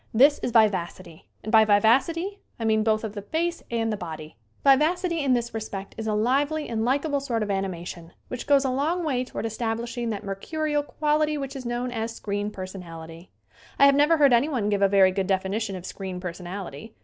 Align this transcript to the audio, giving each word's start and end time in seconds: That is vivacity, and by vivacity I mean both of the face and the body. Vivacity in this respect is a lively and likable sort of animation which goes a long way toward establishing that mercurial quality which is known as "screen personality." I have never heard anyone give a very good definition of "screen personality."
That 0.15 0.39
is 0.41 0.49
vivacity, 0.49 1.27
and 1.43 1.51
by 1.51 1.63
vivacity 1.63 2.39
I 2.59 2.65
mean 2.65 2.83
both 2.83 3.03
of 3.03 3.13
the 3.13 3.21
face 3.21 3.61
and 3.69 3.93
the 3.93 3.97
body. 3.97 4.35
Vivacity 4.65 5.19
in 5.19 5.33
this 5.33 5.53
respect 5.53 5.93
is 5.95 6.07
a 6.07 6.15
lively 6.15 6.67
and 6.67 6.83
likable 6.83 7.19
sort 7.19 7.43
of 7.43 7.51
animation 7.51 8.11
which 8.27 8.47
goes 8.47 8.65
a 8.65 8.71
long 8.71 9.03
way 9.03 9.23
toward 9.23 9.45
establishing 9.45 10.09
that 10.09 10.23
mercurial 10.23 10.81
quality 10.81 11.37
which 11.37 11.55
is 11.55 11.67
known 11.67 11.91
as 11.91 12.15
"screen 12.15 12.49
personality." 12.49 13.29
I 13.77 13.85
have 13.85 13.93
never 13.93 14.17
heard 14.17 14.33
anyone 14.33 14.69
give 14.69 14.81
a 14.81 14.87
very 14.87 15.11
good 15.11 15.27
definition 15.27 15.75
of 15.75 15.85
"screen 15.85 16.19
personality." 16.19 16.95